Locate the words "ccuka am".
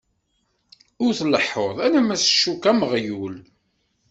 2.33-2.79